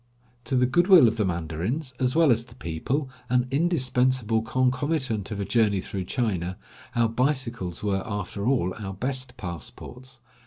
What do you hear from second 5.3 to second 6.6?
a journey through China,